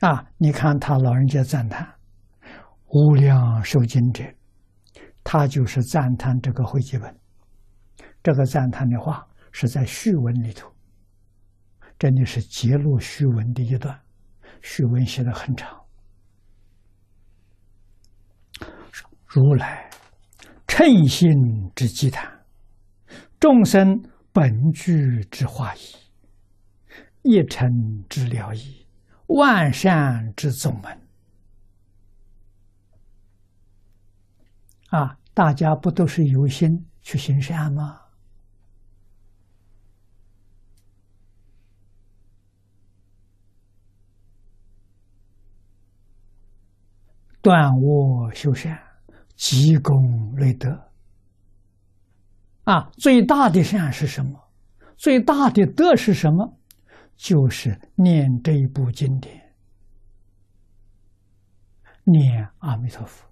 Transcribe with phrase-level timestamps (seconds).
[0.00, 1.86] 啊，你看他老人家赞叹
[2.88, 4.24] 无量寿经者，
[5.22, 7.14] 他就是赞叹这个会集本。
[8.22, 10.72] 这个赞叹的话是在序文里头，
[11.98, 14.00] 这里是揭露序文的一段，
[14.62, 15.78] 序文写的很长。
[19.26, 19.88] 如来
[20.66, 21.30] 称心
[21.76, 22.26] 之积谈，
[23.38, 25.80] 众生本具之化义，
[27.22, 27.70] 一尘
[28.08, 28.86] 之了义，
[29.36, 31.00] 万善之总门。
[34.88, 38.00] 啊，大家不都是有心去行善吗？
[47.40, 48.78] 断恶修善。
[49.36, 50.68] 积功累德，
[52.64, 54.38] 啊，最大的善是什么？
[54.98, 56.59] 最大的德是什么？
[57.22, 59.54] 就是念这一部经典，
[62.04, 63.28] 念阿弥陀佛。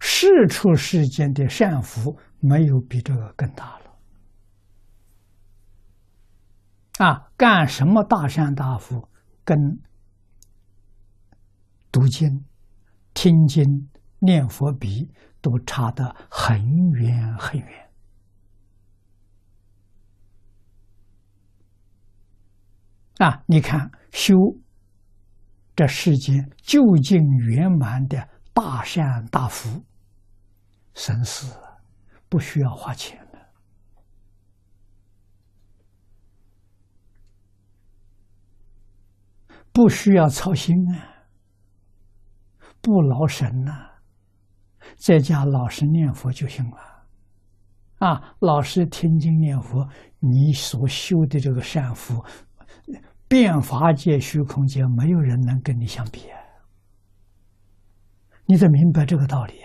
[0.00, 3.98] 世出世间的善福，没有比这个更大了。
[6.98, 9.08] 啊，干什么大善大福，
[9.42, 9.56] 跟
[11.90, 12.44] 读经、
[13.14, 13.88] 听经。
[14.20, 15.12] 念佛比
[15.42, 16.58] 都差得很
[16.92, 17.90] 远很远
[23.18, 23.42] 啊！
[23.46, 24.34] 你看修
[25.76, 29.84] 这世间究竟圆满的大善大福，
[30.94, 31.56] 生死
[32.28, 33.38] 不需要花钱的，
[39.72, 41.26] 不需要操心啊，
[42.80, 43.90] 不劳神呐。
[44.96, 47.06] 在家老实念佛就行了，
[47.98, 52.22] 啊，老实听经念佛，你所修的这个善福，
[53.28, 56.38] 变法界、虚空界，没有人能跟你相比啊！
[58.46, 59.62] 你得明白这个道理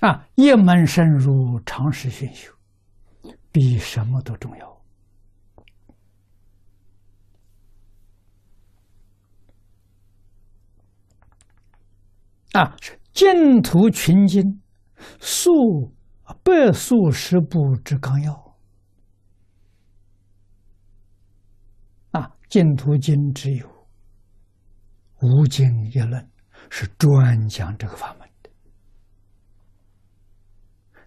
[0.00, 0.08] 啊！
[0.08, 2.52] 啊，一门深入，长时熏修，
[3.50, 4.82] 比什么都重要。
[12.52, 12.76] 啊，
[13.12, 14.62] 净土群经
[15.20, 15.92] 数
[16.42, 18.56] 百数十部之纲要。
[22.12, 23.66] 啊，净土经只有
[25.22, 26.30] 无经一论，
[26.70, 28.50] 是专讲这个法门的。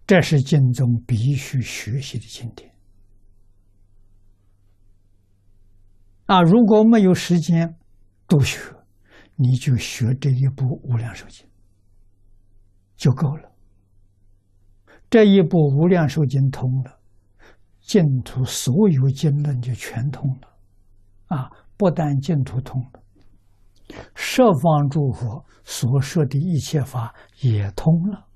[0.05, 2.73] 这是经宗必须学习的经典。
[6.25, 7.77] 啊，如果没有时间
[8.27, 8.59] 多学。
[9.35, 11.47] 你就学这一部《无量寿经》
[12.95, 13.51] 就够了。
[15.09, 16.99] 这一部《无量寿经》通了，
[17.79, 20.50] 净土所有经论就全通了。
[21.33, 23.01] 啊，不但净土通了，
[24.15, 28.27] 十方诸佛所说的一切法也通了。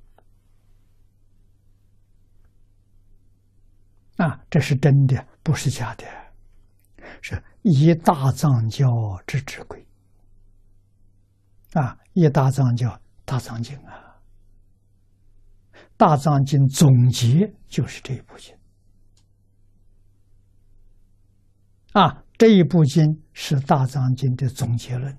[4.17, 6.05] 啊，这是真的，不是假的，
[7.21, 8.87] 是一大藏教
[9.27, 9.85] 之智慧。
[11.73, 11.97] 啊！
[12.13, 14.15] 一大藏教大藏经啊，
[15.97, 18.55] 大藏经总结就是这一部经
[21.91, 23.03] 啊，这一部经
[23.33, 25.17] 是大藏经的总结论，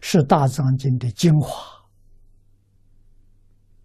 [0.00, 1.81] 是大藏经的精华。